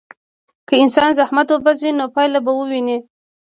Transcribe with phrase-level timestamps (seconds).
[0.67, 2.97] که انسان زحمت وباسي، نو پایله به وویني.